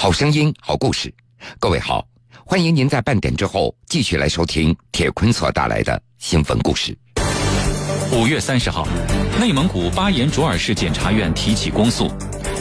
[0.00, 1.12] 好声音，好故事。
[1.58, 2.06] 各位好，
[2.46, 6.96] 欢迎您在半点之后继续来收听铁坤所带来的新闻故事。
[8.12, 8.86] 五月三十号，
[9.40, 12.08] 内蒙古巴彦淖尔市检察院提起公诉，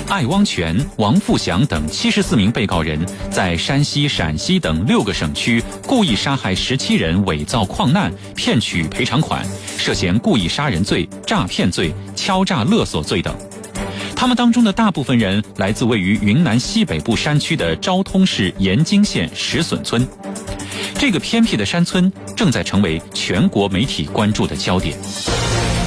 [0.08, 3.00] 艾汪全、王富祥等七十四名被告人
[3.30, 9.46] 在山西、陕西等六个省区故意杀害十七人，伪造矿难骗取赔偿款，
[9.78, 13.38] 涉嫌故意杀人罪、诈骗罪、敲诈勒索罪等。
[14.20, 20.04] 他们当中的大部分人来自位于云南西北部山区的昭通市盐津县石笋村，
[20.96, 24.98] 这个偏僻的山村正在成为全国媒体关注的焦点。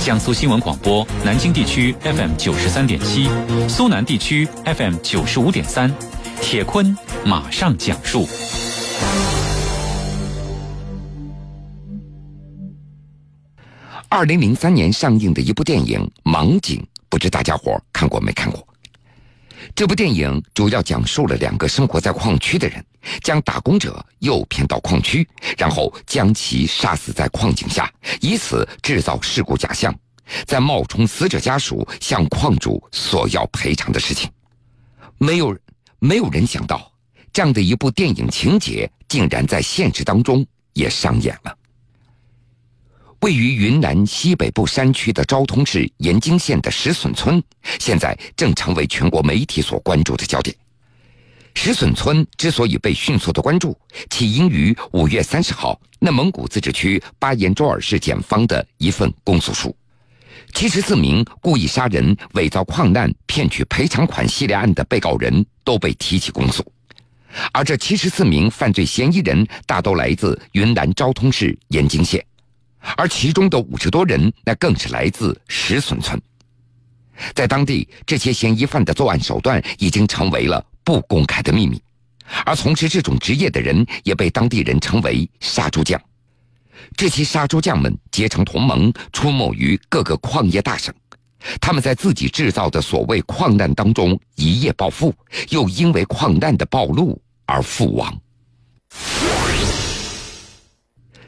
[0.04, 3.28] 江苏新闻广播南京地区 FM 九十三点七，
[3.68, 5.92] 苏南地区 FM 九十五点三，
[6.40, 8.28] 铁坤马上讲述。
[14.08, 16.80] 二零零三年上映的一部电影《盲井》。
[17.10, 18.66] 不知大家伙看过没看过？
[19.74, 22.82] 这部电影主要讲述了两个生活在矿区的人，
[23.22, 29.94] 将打工者诱骗到矿区，然后将其杀死在矿井下，以此制造事故假象，
[30.46, 34.30] 再冒充死者家属向矿主索要赔偿的事情。
[35.18, 35.54] 没有，
[35.98, 36.90] 没有人想到，
[37.30, 41.54] 这样的一部电影情节竟然在现实当中也上演了。
[43.20, 47.42] 位于云南西北部山区的昭通市盐津县的石笋村，
[47.78, 50.56] 现在正成为全国媒体所关注的焦点。
[51.54, 53.76] 石笋村之所以被迅速的关注，
[54.08, 59.76] 起因于五月三十号内蒙古自治区巴彦淖尔市检方的一份公诉书：
[60.54, 66.64] 七十四名故意杀人、伪造矿难骗取赔偿款系列案的被告人都被提起公诉，
[67.52, 72.24] 而这七十四名犯罪嫌疑人大都来自云南昭通市盐津县。
[72.96, 76.20] 而其中的五十多人，那更是来自石笋村。
[77.34, 81.80] 在当地，这些嫌疑犯的作案手段已经成为了不公开的秘密，
[82.46, 86.00] 而从事这种职业的人也被当地人称为“杀猪匠”。
[86.96, 90.94] 这些杀猪匠们结成同盟，出没于各个矿业大省。
[91.60, 95.14] 他们在自己制造的所谓矿难当中一夜暴富，
[95.50, 98.18] 又因为矿难的暴露而富亡。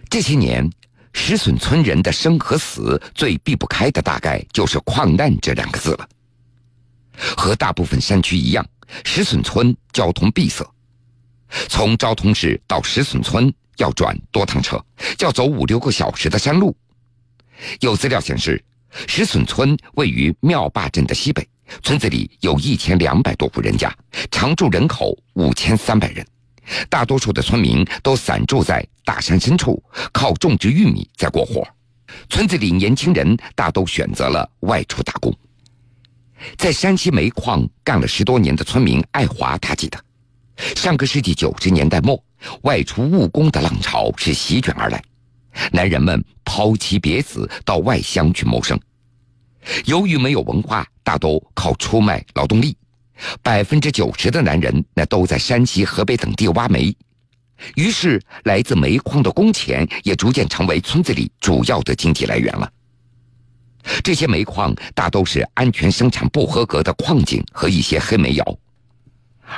[0.08, 0.68] 这些年。
[1.12, 6.08] 石笋村人的生和死最避不开的，大概就是“矿难”这两个字了。
[7.36, 8.66] 和大部分山区一样，
[9.04, 10.66] 石笋村交通闭塞，
[11.68, 14.82] 从昭通市到石笋村要转多趟车，
[15.18, 16.74] 要走五六个小时的山路。
[17.80, 18.62] 有资料显示，
[19.06, 21.46] 石笋村位于庙坝镇的西北，
[21.82, 23.94] 村子里有一千两百多户人家，
[24.30, 26.26] 常住人口五千三百人。
[26.88, 31.66] 大多数的村民都散住在大山深处，靠种植玉米在过活。
[32.28, 35.34] 村子里年轻人大都选择了外出打工。
[36.56, 39.98] 在山西煤矿干了十多年的村民爱华，他记得，
[40.76, 42.22] 上个世纪九十年代末，
[42.62, 45.02] 外出务工的浪潮是席卷而来，
[45.70, 48.78] 男人们抛妻别子到外乡去谋生。
[49.84, 52.76] 由于没有文化，大都靠出卖劳动力。
[53.42, 56.94] 百分之九十的男人那都在山西、河北等地挖煤，
[57.76, 62.70] 于是来自煤矿的工钱也逐渐成为村子里主要的经济来源了。
[64.04, 68.58] 这些煤矿大都是安全生产不合格的矿井和一些黑煤窑，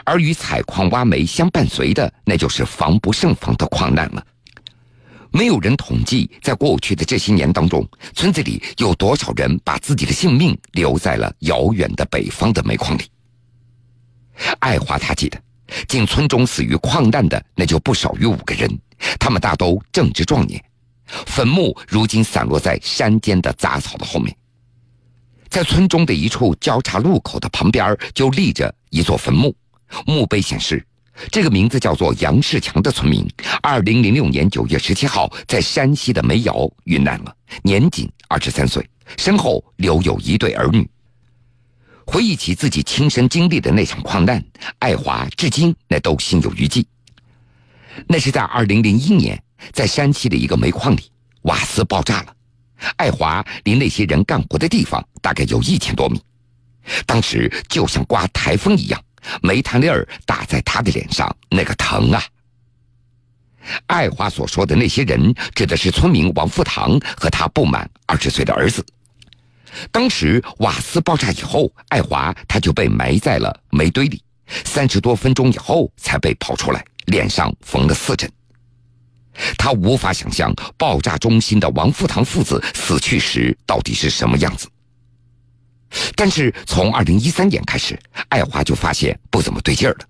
[0.05, 4.27] 而与采矿挖煤相伴随的，那就是防不胜防的矿难了。
[5.31, 13.03] 没有人统计，在过去的这些年当中，村子里有多少人把自己的性命留在了遥远的北方的煤矿里。
[14.59, 15.41] 爱华他记得，
[15.89, 18.69] 进村中死于矿难的那就不少于五个人，
[19.19, 20.63] 他们大都正值壮年，
[21.27, 24.35] 坟墓如今散落在山间的杂草的后面。
[25.49, 29.55] 在村中的一处交叉路口的旁边，就立着一座坟墓，
[30.05, 30.85] 墓碑显示，
[31.31, 33.25] 这个名字叫做杨世强的村民，
[33.63, 38.85] 二零零六年九月十七号在山西的煤窑遇难了，年仅二十三岁，
[39.17, 40.91] 身后留有一对儿女。
[42.07, 44.43] 回忆起自己亲身经历的那场矿难，
[44.79, 46.87] 爱华至今那都心有余悸。
[48.07, 49.43] 那是在二零零一年，
[49.73, 51.11] 在山西的一个煤矿里，
[51.43, 52.35] 瓦斯爆炸了。
[52.97, 56.21] 爱华离那些人干活的地方大概有一千多米，
[57.07, 59.01] 当时就像刮台风一样，
[59.43, 62.23] 煤炭粒儿打在他的脸上，那个疼啊！
[63.87, 68.85] 爱华所说的那些人，指的是村民王富堂和他不满二十岁的儿子。
[69.91, 74.23] 当时瓦斯爆炸以后，爱华他就被埋在了煤堆里，
[74.65, 78.31] 三十多分钟以后才被刨出来，脸上缝了四针。
[79.59, 84.69] 他无法想象爆炸中心的王富堂父子死去时到底是什么样子。
[86.15, 87.99] 但是从二零一三年开始，
[88.29, 90.07] 爱华就发现不怎么对劲儿了。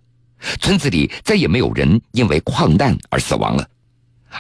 [0.61, 3.66] 村子里再也没有人因为矿难而死亡了。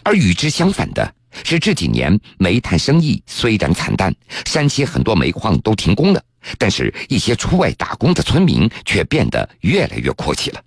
[0.02, 4.14] 而与之相反的是，这几年煤炭生意虽然惨淡，
[4.46, 6.22] 山西很多煤矿都停工了，
[6.58, 10.62] 但是一些出外打工的村民却变得越来越阔气了。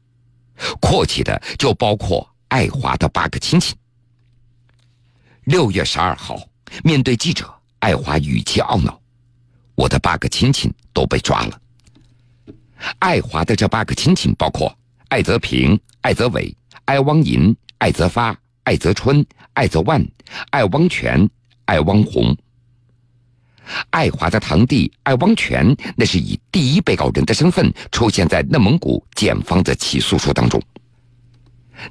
[0.82, 3.76] 阔气的就包括爱华的八个亲戚。
[5.46, 6.38] 六月十二号，
[6.84, 7.50] 面对记者，
[7.80, 9.00] 爱华语气懊恼
[9.76, 11.62] ：“我的八个亲戚都被抓了。”
[13.00, 14.76] 爱华的这八个亲戚包括
[15.08, 16.54] 艾泽平、艾泽伟、
[16.86, 19.26] 艾汪银、艾泽发、艾泽春、
[19.58, 20.08] 艾泽万、
[20.52, 21.28] 艾汪全、
[21.66, 22.38] 艾汪红。
[23.90, 30.62] 爱华的堂弟艾汪全，那是以第一被告人的身份出现在内蒙古检方的起诉书当中。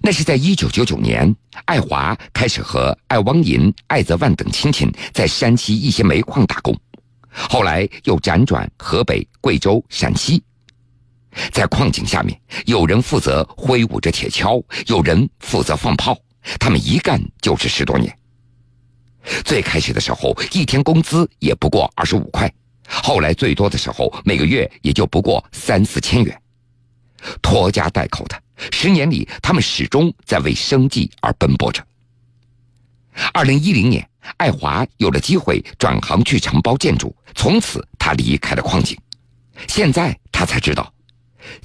[0.01, 1.35] 那是在一九九九年，
[1.65, 6.73] 爱华开始和艾汪银、艾泽万等亲戚在山西一些煤矿打工，
[7.33, 10.41] 后来又辗转河北、贵州、陕西。
[11.51, 16.17] 在矿井下面，有人负责挥舞着铁锹，有人负责放炮，
[16.59, 18.17] 他们一干就是十多年。
[19.45, 22.53] 最开始的时候，一天工资也不过二十五块，
[22.87, 26.43] 后来最多的时候，每个月也就不过三四千元。
[27.43, 28.41] 拖家带口的，
[28.71, 31.85] 十年里，他们始终在为生计而奔波着。
[33.33, 38.97] 二零一零年，爱华有了机会转行去承包建筑，从此他离开了矿井。
[39.67, 40.93] 现在他才知道，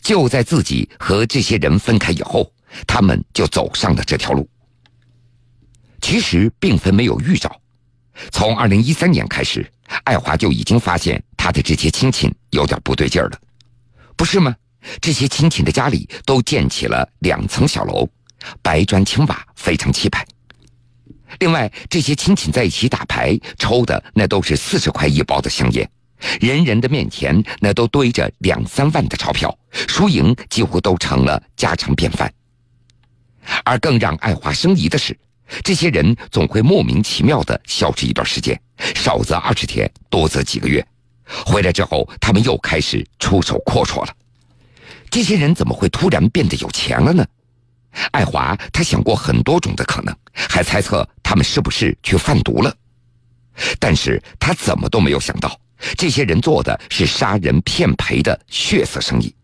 [0.01, 2.51] 就在自己和这些人分开以后，
[2.87, 4.49] 他们就走上了这条路。
[6.01, 7.61] 其实并非没有预兆，
[8.31, 9.65] 从二零一三年开始，
[10.03, 13.39] 爱华就已经发现他的这些亲戚有点不对劲儿了，
[14.15, 14.55] 不是吗？
[14.99, 18.09] 这些亲戚的家里都建起了两层小楼，
[18.63, 20.25] 白砖青瓦，非常气派。
[21.39, 25.89] 另外，这些亲戚在一起打牌，抽的那都是四十块一包的香烟，
[26.39, 32.33] 人人的面前那都堆着两三万的钞票，输赢几乎都成了家常便饭。
[33.63, 35.17] 而更让爱华生疑的是，
[35.63, 38.59] 这些人总会莫名其妙的消失一段时间，
[38.95, 40.85] 少则二十天，多则几个月，
[41.45, 44.15] 回来之后，他们又开始出手阔绰了。
[45.09, 47.25] 这些人怎么会突然变得有钱了呢？
[48.11, 52.73] 爱华他想过很多种的可能，还猜测他们是不是去贩毒了。
[53.77, 55.59] 但是他怎么都没有想到，
[55.97, 59.35] 这些人做的是杀人骗赔的血色生意。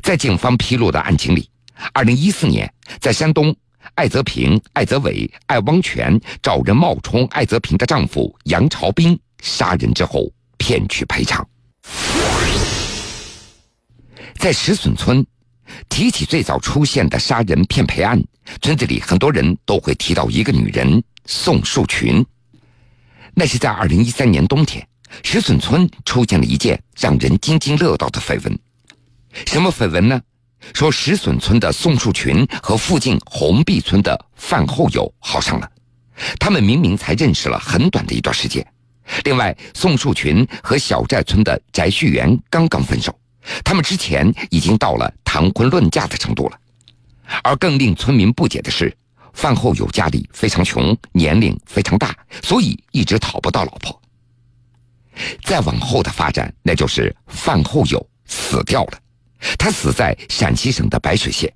[0.00, 1.50] 在警方披露的案情里，
[1.92, 3.54] 二零一四年在山东，
[3.94, 11.46] 艾泽平、艾泽伟、艾汪全找人冒充艾泽平的丈夫杨朝兵杀人之后骗取赔偿。
[14.38, 15.24] 在石笋村，
[15.88, 18.22] 提起最早出现的杀人骗赔案，
[18.60, 22.24] 村子里很多人都会提到一个女人宋树群。
[23.34, 24.86] 那是在二零一三年冬天，
[25.22, 28.58] 石笋村出现了一件让人津津乐道的绯闻。
[29.46, 30.20] 什么绯闻呢？
[30.74, 35.70] 说石笋村的宋树群和附近红壁村的范后友好上了。
[36.38, 38.64] 他们明明才认识了很短的一段时间。
[39.24, 43.18] 另外，宋树群和小寨村的翟旭元刚刚分手。
[43.64, 46.58] 他们之前已经到了谈婚论嫁的程度了，
[47.42, 48.96] 而更令村民不解的是，
[49.32, 54.00] 范后友家里非常穷，年龄非常大，所以一直讨不到老婆。
[55.42, 58.98] 再往后的发展，那就是饭后友死掉了，
[59.58, 61.52] 他死在陕西省的白水县。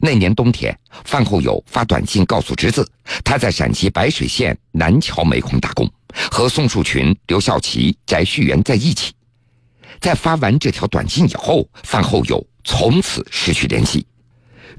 [0.00, 2.88] 那年冬天，范后友发短信告诉侄子，
[3.22, 5.90] 他在陕西白水县南桥煤矿打工，
[6.30, 9.12] 和宋树群、刘孝奇、翟旭元在一起。
[10.00, 14.06] 在发完这条短信以后，范后友从此失去联系。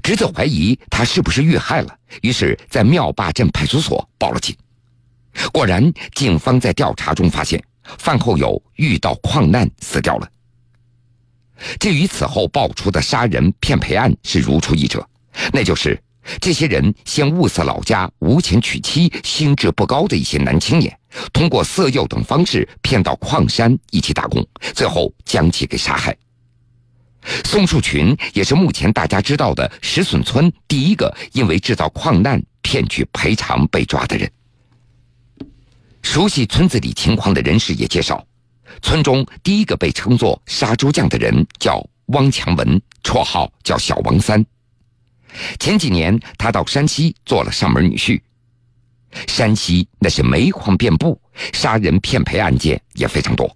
[0.02, 4.56] 侄子怀疑他是不是遇害了，于是，在庙坝镇派出所报了警。
[5.52, 7.62] 果然，警方在调查中发现，
[7.98, 10.28] 范后友遇到矿难死掉了。
[11.78, 15.06] 至于此后爆出的杀人骗赔案，是如出一辙，
[15.52, 16.00] 那就是
[16.40, 20.98] 这些人先物色老家无钱娶妻、心智不高的一些男青年。
[21.32, 26.14] 通过色诱等方式骗到矿山一起打工，最后将其给杀害。
[27.44, 34.30] 宋树群也是目前大家知道的石笋村第一个因为制造矿难骗取赔偿被抓的人。
[36.02, 38.24] 熟悉村子里情况的人士也介绍，
[38.82, 44.44] 村中第一个被称作“杀猪匠”的人叫汪强文，绰号叫小王三。
[45.58, 48.20] 前几年他到山西做了上门女婿。
[49.26, 51.20] 山西那是煤矿遍布，
[51.52, 53.54] 杀人骗赔案件也非常多。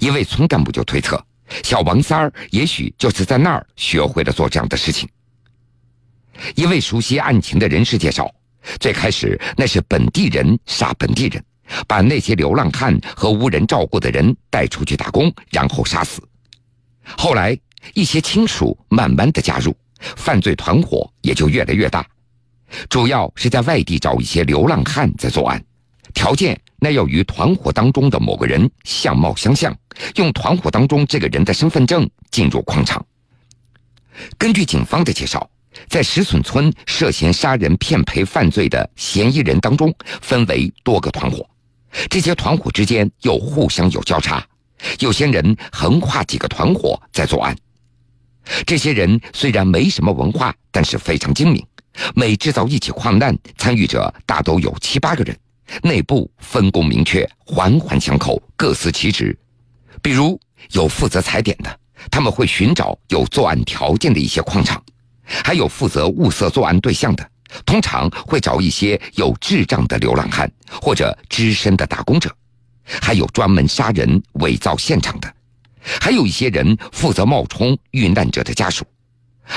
[0.00, 1.22] 一位村干部就推测，
[1.62, 5.08] 小王三儿也许就是在那儿学会了做这样的事情。
[6.54, 8.30] 一位熟悉案情的人士介绍，
[8.78, 11.42] 最开始那是本地人杀本地人，
[11.86, 16.22] 把那些流浪汉和无人照顾的人带出去打工，然后杀死。
[17.16, 17.58] 后来
[17.94, 19.76] 一些亲属慢慢的加入，
[20.16, 22.06] 犯罪团伙也就越来越大。
[22.88, 25.64] 主要是在外地找一些流浪汉在作案，
[26.12, 29.76] 条件那要与团伙当中的某个人相貌相像，
[30.16, 33.04] 用团伙当中这个人的身份证进入矿场。
[34.36, 35.48] 根据警方的介绍，
[35.88, 41.48] 在石笋村涉嫌杀人骗赔犯罪的嫌疑人当中，分为多个团伙，
[42.08, 44.44] 这些团伙之间又互相有交叉，
[44.98, 47.56] 有些人横跨几个团伙在作案。
[48.64, 51.66] 这些人虽然没什么文化，但是非常精明。
[52.14, 55.36] 每制造一起矿难，参与者大都有七八个人，
[55.82, 59.36] 内部分工明确，环环相扣，各司其职。
[60.02, 60.38] 比如
[60.72, 64.78] 有负责踩点的，他们会寻找有作案条件的一些矿场；
[65.24, 67.26] 还有负责物色作案对象的，
[67.64, 72.30] 通常会找一些有智障的流浪汉或者资深的打工者；
[72.84, 75.28] 还有专门杀人伪造现场的；
[76.00, 78.84] 还有一些人负责冒充遇难者的家属。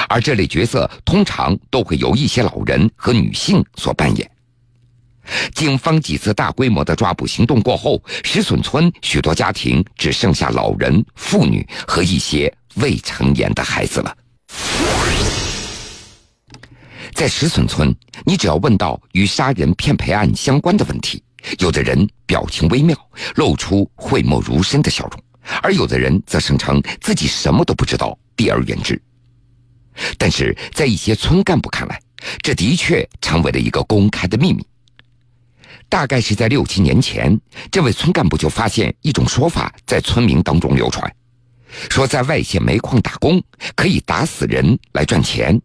[0.08, 4.30] 而这类角色通常都会由一些老人和女性所扮演。
[5.54, 14.16] 警方几次大规模的抓捕行动过后，石笋村许多家庭只剩下老人、妇女和一些未成年的孩子了。
[17.14, 17.94] 在石笋村，
[18.26, 21.24] 你只要问到与杀人骗赔案相关的问题，
[21.60, 22.96] 有的人表情微妙，
[23.36, 25.22] 露出讳莫如深的笑容，
[25.62, 29.02] 而有的人则声称自己什么都不知道，避而远之。
[30.18, 32.00] 但是在一些村干部看来，
[32.42, 34.66] 这的确成为了一个公开的秘密。
[35.90, 37.38] 大概是在六七年前，
[37.72, 41.12] 这位村干部就发现一种说法在村民当中流传，
[41.90, 43.42] 说在外县煤矿打工
[43.76, 45.60] 可以打死人来赚钱。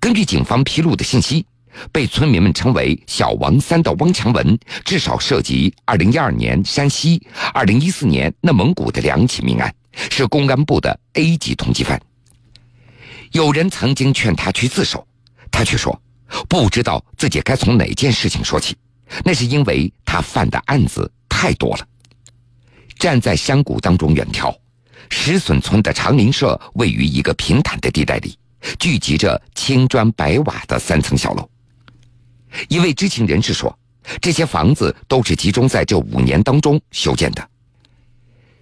[0.00, 1.44] 根据警方披露的信息，
[1.92, 7.22] 被村民们称为“小王三”的汪强文，至少涉及2012年山西、
[7.54, 9.72] 2014年内蒙古的两起命案，
[10.10, 12.00] 是公安部的 A 级通缉犯。
[13.32, 15.06] 有人曾经劝他去自首，
[15.50, 16.00] 他却说
[16.48, 18.76] 不知道自己该从哪件事情说起。
[19.24, 21.86] 那是因为他犯的案子太多了。
[22.98, 24.54] 站在山谷当中远眺，
[25.08, 28.36] 石笋村的长林社位于一个平坦的地带里，
[28.78, 31.48] 聚集着青砖白瓦的三层小楼。
[32.68, 33.76] 一位知情人士说，
[34.20, 37.48] 这些房子都是集中在这五年当中修建的。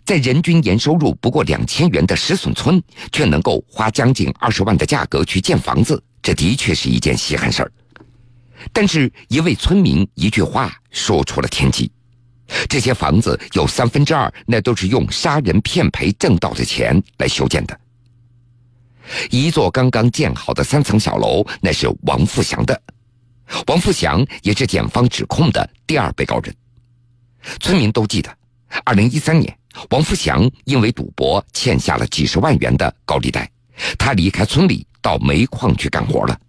[0.04, 7.72] 在人均年收入不过两千元的石笋村，却能够花将近二十万的价格去建房子，这的确是一件稀罕事儿。
[8.72, 11.90] 但是，一位村民一句话说出了天机：
[12.68, 17.78] 这些房子有三分之二那都是用杀人骗赔挣到的钱来修建的。
[19.30, 22.80] 一座刚刚建好的三层小楼，那是王富祥的。
[23.66, 26.54] 王富祥也是检方指控的第二被告人。
[27.60, 28.36] 村民都记得，
[28.84, 29.56] 二零一三年。
[29.90, 33.48] 王富祥因为赌博欠下了几十万元的高利贷，
[33.98, 36.40] 他离开村里到煤矿去干活了。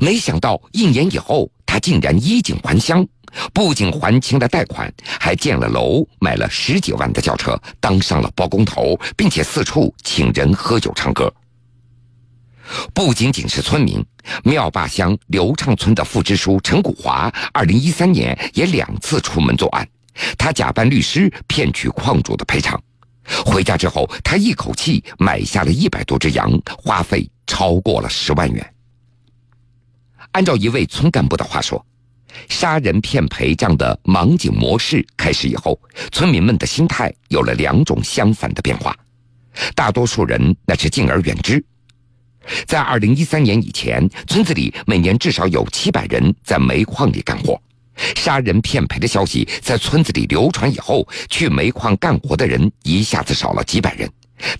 [0.00, 3.06] 没想到一年以后，他竟然衣锦还乡，
[3.52, 11.30] 不仅还清了贷款，还建了楼，买了十几万的轿车，当上了包工头，并且四处请人喝酒唱歌。
[12.94, 14.02] 不仅仅是村民，
[14.44, 19.86] 庙坝乡刘畅村的副支书陈谷华，二零一三年也两次出门作案。
[20.38, 22.82] 他假扮律师骗取矿主的赔偿，
[23.44, 26.50] 回家之后，他一口气买下了一百多只羊，
[26.82, 28.74] 花费超过了十万元。
[30.32, 31.84] 按照一位村干部的话说，
[32.48, 35.78] 杀人骗赔这样的盲井模式开始以后，
[36.12, 38.96] 村民们的心态有了两种相反的变化。
[39.74, 41.64] 大多数人那是敬而远之。
[42.66, 47.60] 在二零一三年以前，村子里每年至少有七百人在煤矿里干活。
[48.14, 54.08] 杀人骗赔的消息在村子里流传以后，去煤矿干活的人一下子少了几百人，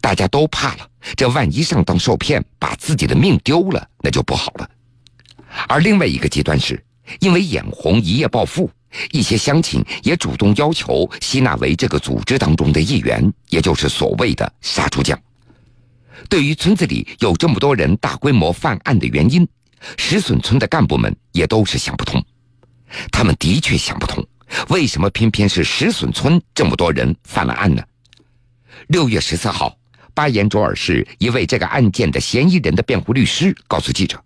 [0.01, 0.89] 大家都怕了。
[1.17, 4.69] 这万一上当受骗，把自己的命丢了，那就不好了。
[5.69, 6.83] 而另外一个极端是，
[7.21, 8.71] 因为眼红一夜暴富，
[9.11, 15.19] 一些乡亲也主动要求吸纳为这个组织当中的一员，也就是所谓的“杀猪匠”。
[16.29, 19.47] 对于村子里有这么多人大规模犯案的原因，
[19.97, 22.23] 石笋村的干部们也都是想不通。
[23.13, 24.27] 他们的确想不通，
[24.69, 27.83] 为什么偏偏是石笋村这么多人犯了案呢？
[28.89, 29.77] 六月十四号，
[30.13, 34.23] 巴彦卓尔市一位这个案件的嫌疑人的辩护律师告诉记者，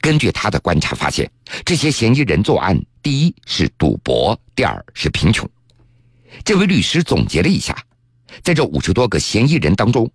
[0.00, 1.30] 根据他的观察发现，
[1.64, 5.48] 这些嫌疑人作案，第一是赌博，第二是贫穷。
[6.44, 7.76] 这位律师总结了一下，
[8.42, 10.10] 在这五十多个嫌疑人当中，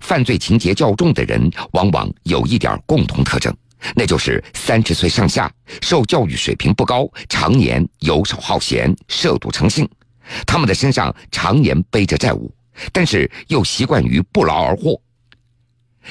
[0.00, 3.54] 犯罪情节较重的人往往有一点共同特征。
[3.94, 5.52] 那就是三十岁上下，
[5.82, 9.86] 受教育水平不高，常年游手好闲，涉赌成性。
[10.46, 12.50] 他们的身上常年背着债务，
[12.92, 14.98] 但是又习惯于不劳而获。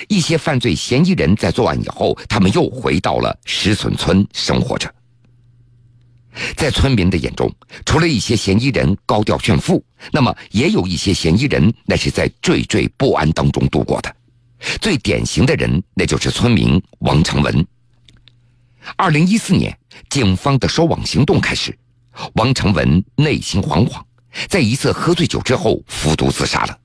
[0.08, 4.94] 一些犯罪嫌疑人在作案以后，他们又回到了石笋村生活着。
[6.56, 7.54] 在村民的眼中，
[7.86, 14.16] 除了一些嫌疑人高调炫富，那么也有一些嫌疑人那是在惴惴不安当中度过的。
[14.82, 17.66] 最典型的人，那就是村民王成文。
[18.96, 19.78] 二零一四年，
[20.10, 21.78] 警方的收网行动开始，
[22.34, 24.02] 王成文内心惶惶，
[24.50, 26.80] 在一次喝醉酒之后服毒自杀了。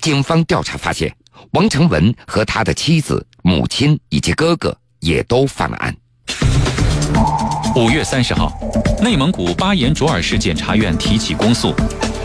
[0.00, 1.14] 警方调查发现，
[1.52, 5.96] 王成文和他的妻子、母亲以及哥哥也都犯了案。
[7.76, 8.52] 五月三十号，
[9.02, 11.72] 内蒙古巴彦淖尔市检察院提起公诉，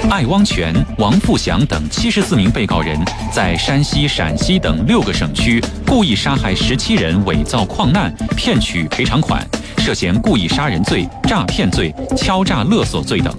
[0.09, 2.99] 艾汪全、王富祥等七十四名被告人
[3.31, 13.35] 在山西、陕西等六个省区故意杀害十七人，伪造矿难骗取赔偿款，涉嫌故意杀人罪、诈骗罪、敲诈勒索罪等。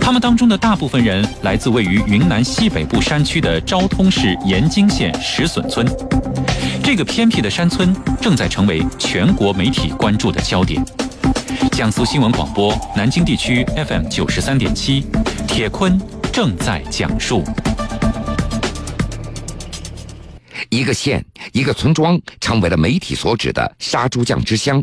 [0.00, 5.86] 他们当中的大部分人来自位于云南西北部山区的昭通市盐津县石笋村，
[6.82, 10.84] 这个偏僻的山村正在成为全国媒体关注的焦点。
[11.70, 15.06] 江苏新闻广播南京地区 FM 九十三点七，
[15.46, 16.00] 铁坤
[16.32, 17.44] 正在讲述。
[20.70, 24.82] 一个县、一个村庄成为了媒体所指的“杀猪匠之乡”，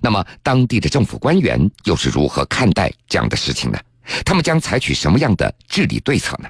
[0.00, 3.78] 那么当地的政府官员又是如何看待这样的事情呢？
[4.24, 6.48] 他们将采取什么样的治理对策呢？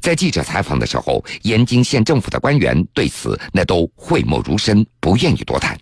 [0.00, 5.78] 在记者采访的时候，盐津县政府的官员对此那都讳莫如深，不愿意多谈。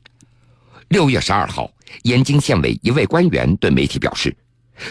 [0.89, 1.71] 六月十二号，
[2.03, 4.37] 盐津县委一位官员对媒体表示，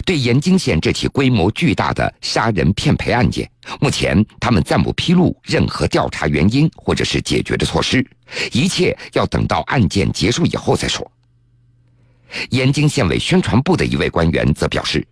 [0.04, 3.48] 对盐津县这起规模巨大的杀人骗赔案件，
[3.80, 8.04] 目前他们暂不披露任何调查原因或者是解决的措施，
[8.52, 11.10] 一切要等到案件结束以后再说。
[12.50, 15.06] 盐津县委宣传部的一位官员则表示，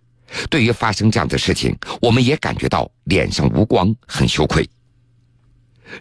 [0.48, 4.68] 对于发生这样的事情，我们也感觉到脸上无光，很羞愧。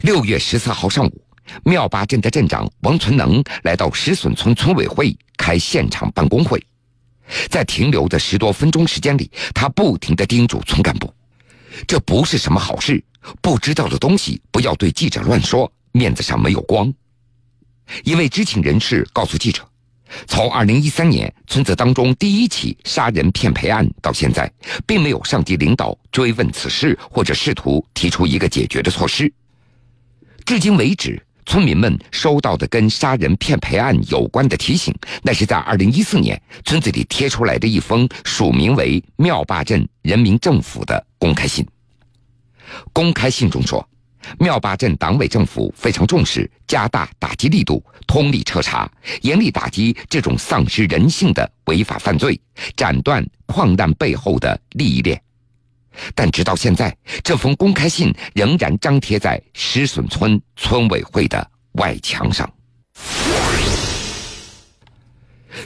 [0.02, 1.24] 六月十四号上午。
[1.66, 6.66] 庙坝镇的镇长王存能来到石笋村村委会开现场办公会，
[7.50, 11.14] 在停留的十多分钟时间里，他不停地叮嘱村干部
[11.86, 13.04] ：“这不是什么好事，
[13.42, 16.92] 不知道的东西不要对记者乱说，面子上没有光。”
[18.06, 19.68] 一位知情人士告诉记者
[20.28, 24.52] ：“从2013年村子当中第一起杀人骗赔案到现在，
[24.86, 29.32] 并没有上级领导追问此事，或者试图提出一个解决的措施。
[30.46, 41.68] 至今为止。”村民们收到的跟杀人骗赔案有关的提醒，那是在二零一四年村子里贴出来的一封署名为“庙坝镇人民政府”的公开信。
[42.94, 43.86] 公开信中说，
[44.40, 48.90] 庙坝镇党委政府非常重视，加大打击力度，通力彻查，
[49.22, 52.40] 严厉打击这种丧失人性的违法犯罪，
[52.76, 55.22] 斩断矿难背后的利益链。
[56.16, 62.52] 但直到现在，这封公开信仍然张贴在石笋村村委会的外墙上。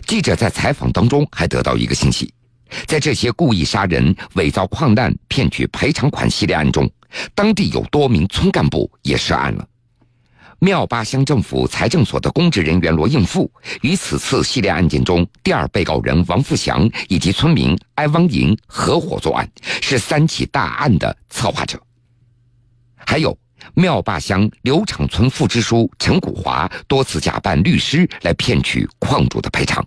[0.05, 2.33] 记者在采访当中还得到一个信息：
[2.85, 6.89] 在这些故意杀人、伪造矿难骗取赔偿款系列案中，
[7.33, 9.67] 当地有多名村干部也涉案了。
[10.59, 19.47] 庙坝乡政府财政所的公职人员罗应富与此次系列案件中第二被告人王富祥以及村民艾汪莹合伙作案，
[19.81, 21.79] 是三起大案的策划者。
[22.95, 23.37] 还有
[23.75, 29.85] 庙坝乡刘场村副支书陈谷华多次假扮律师来骗取矿主的赔偿。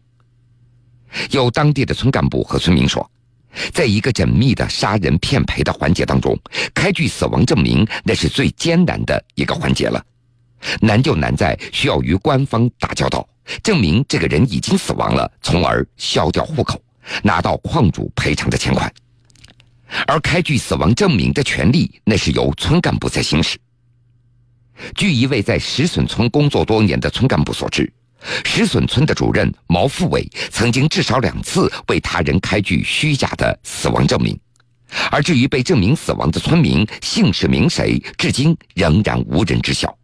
[1.33, 3.11] 有当地的村干部和村民说，
[3.73, 6.39] 在一个缜密的杀人骗赔的环节当中，
[6.75, 10.05] 开具死亡证明那是最艰难的一个环节了。
[10.81, 13.27] 难就难在需要与官方打交道，
[13.63, 16.81] 证明这个人已经死亡了，从而消掉户口，
[17.23, 18.93] 拿到矿主赔偿的钱款。
[20.07, 23.59] 而开具死亡证明的权利，那是由村干部在行使。
[24.95, 27.93] 据一位在石笋村工作多年的村干部所知，
[28.45, 34.39] 石笋村的主任毛富伟曾经至少两次为他人开具虚假的死亡证明，
[35.11, 39.97] 而至于被证明死亡的村民姓氏名谁，至今仍然无人知晓。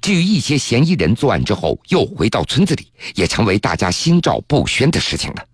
[0.00, 5.44] 至于一些嫌疑人作案之后又回到村子里，也成为大家心照不宣的事情了。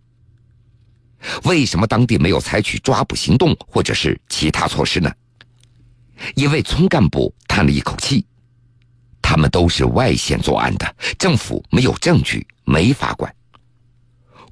[1.45, 5.11] 为什么当地没有采取抓捕行动或者是其他措施呢？
[6.35, 8.25] 一位村干部叹了一口气
[9.29, 13.31] ：“他们都是外县作案的政府没有证据没法管。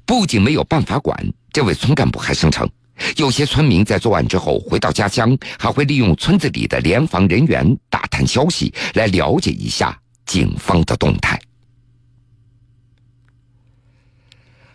[0.05, 1.17] 不仅没有办法管
[1.51, 2.69] 这位村干部还声称
[3.15, 11.41] 有些村民在作案之后回到家乡还会利用村子里的联防人员打探消息来了解一下警方的动态。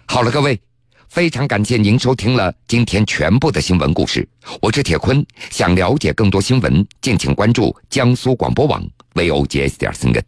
[0.06, 0.60] 好了各位
[1.08, 4.28] 非常感谢您收听了今天全部的新闻故事。
[4.60, 8.84] 我是铁坤想了解更多新闻敬请关注江苏广播网。
[9.14, 10.22] vogs 点儿森根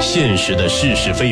[0.00, 1.28] 现实的是是非